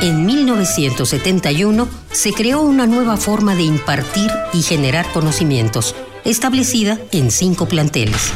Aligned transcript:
En 0.00 0.24
1971 0.24 1.88
se 2.12 2.32
creó 2.32 2.60
una 2.60 2.86
nueva 2.86 3.16
forma 3.16 3.56
de 3.56 3.62
impartir 3.62 4.30
y 4.52 4.62
generar 4.62 5.10
conocimientos, 5.10 5.96
establecida 6.24 7.00
en 7.10 7.32
cinco 7.32 7.66
planteles. 7.66 8.30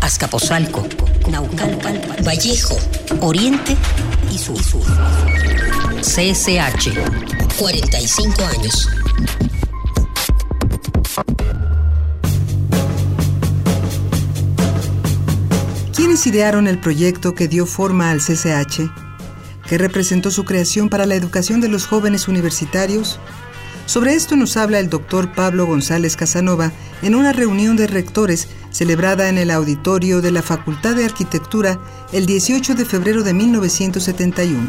Azcapotzalco, 0.00 0.84
Naucalpan, 1.30 2.00
Vallejo, 2.26 2.76
Oriente 3.20 3.76
y 4.32 4.38
Sur. 4.38 4.58
CSH, 6.00 6.90
45 7.56 8.44
años. 8.44 8.88
¿Quiénes 15.94 16.26
idearon 16.26 16.66
el 16.66 16.80
proyecto 16.80 17.32
que 17.36 17.46
dio 17.46 17.64
forma 17.64 18.10
al 18.10 18.18
CCH? 18.18 19.11
¿Qué 19.72 19.78
representó 19.78 20.30
su 20.30 20.44
creación 20.44 20.90
para 20.90 21.06
la 21.06 21.14
educación 21.14 21.62
de 21.62 21.68
los 21.70 21.86
jóvenes 21.86 22.28
universitarios? 22.28 23.18
Sobre 23.86 24.12
esto 24.12 24.36
nos 24.36 24.58
habla 24.58 24.78
el 24.78 24.90
doctor 24.90 25.32
Pablo 25.32 25.64
González 25.64 26.14
Casanova 26.14 26.72
en 27.00 27.14
una 27.14 27.32
reunión 27.32 27.74
de 27.76 27.86
rectores 27.86 28.50
celebrada 28.68 29.30
en 29.30 29.38
el 29.38 29.50
auditorio 29.50 30.20
de 30.20 30.30
la 30.30 30.42
Facultad 30.42 30.94
de 30.94 31.06
Arquitectura 31.06 31.80
el 32.12 32.26
18 32.26 32.74
de 32.74 32.84
febrero 32.84 33.22
de 33.22 33.32
1971, 33.32 34.60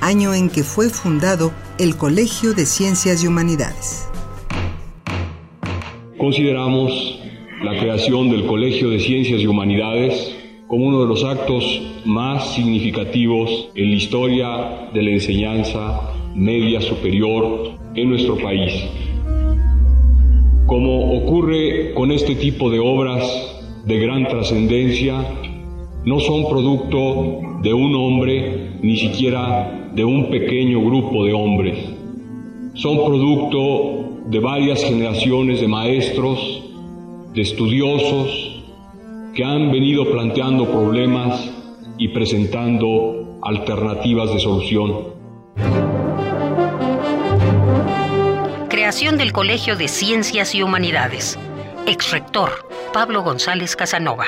año 0.00 0.32
en 0.32 0.48
que 0.48 0.64
fue 0.64 0.88
fundado 0.88 1.52
el 1.76 1.98
Colegio 1.98 2.54
de 2.54 2.64
Ciencias 2.64 3.22
y 3.22 3.26
Humanidades. 3.26 4.08
Consideramos 6.16 7.20
la 7.62 7.78
creación 7.78 8.30
del 8.30 8.46
Colegio 8.46 8.88
de 8.88 8.98
Ciencias 8.98 9.42
y 9.42 9.46
Humanidades 9.46 10.47
como 10.68 10.86
uno 10.86 11.00
de 11.00 11.08
los 11.08 11.24
actos 11.24 11.64
más 12.04 12.54
significativos 12.54 13.70
en 13.74 13.90
la 13.90 13.96
historia 13.96 14.90
de 14.92 15.02
la 15.02 15.10
enseñanza 15.10 16.12
media 16.34 16.82
superior 16.82 17.70
en 17.94 18.10
nuestro 18.10 18.36
país. 18.36 18.74
Como 20.66 21.16
ocurre 21.16 21.94
con 21.94 22.12
este 22.12 22.34
tipo 22.34 22.68
de 22.68 22.78
obras 22.78 23.24
de 23.86 23.98
gran 23.98 24.28
trascendencia, 24.28 25.24
no 26.04 26.20
son 26.20 26.46
producto 26.50 27.40
de 27.62 27.72
un 27.72 27.94
hombre, 27.94 28.72
ni 28.82 28.98
siquiera 28.98 29.90
de 29.94 30.04
un 30.04 30.28
pequeño 30.28 30.82
grupo 30.84 31.24
de 31.24 31.32
hombres. 31.32 31.78
Son 32.74 33.06
producto 33.06 34.26
de 34.26 34.38
varias 34.38 34.84
generaciones 34.84 35.62
de 35.62 35.68
maestros, 35.68 36.62
de 37.32 37.40
estudiosos, 37.40 38.57
que 39.38 39.44
han 39.44 39.70
venido 39.70 40.10
planteando 40.10 40.68
problemas 40.68 41.48
y 41.96 42.08
presentando 42.08 43.38
alternativas 43.40 44.32
de 44.32 44.40
solución. 44.40 45.14
Creación 48.68 49.16
del 49.16 49.32
Colegio 49.32 49.76
de 49.76 49.86
Ciencias 49.86 50.56
y 50.56 50.64
Humanidades. 50.64 51.38
Ex-rector 51.86 52.50
Pablo 52.92 53.22
González 53.22 53.76
Casanova. 53.76 54.24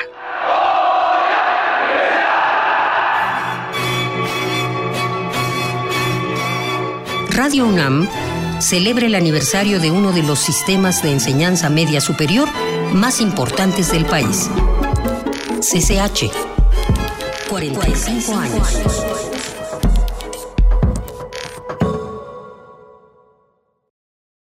Radio 7.31 7.65
UNAM 7.65 8.07
celebra 8.61 9.07
el 9.07 9.15
aniversario 9.15 9.81
de 9.81 9.91
uno 9.91 10.13
de 10.13 10.23
los 10.23 10.39
sistemas 10.39 11.03
de 11.03 11.11
enseñanza 11.11 11.69
media 11.69 11.99
superior 11.99 12.47
más 12.93 13.19
importantes 13.19 13.91
del 13.91 14.05
país. 14.05 14.49
CCH. 15.61 16.31
45 17.47 18.35
años. 18.35 19.30